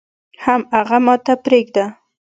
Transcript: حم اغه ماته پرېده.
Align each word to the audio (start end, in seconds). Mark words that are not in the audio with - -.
حم 0.43 0.61
اغه 0.79 0.97
ماته 1.05 1.33
پرېده. 1.43 1.85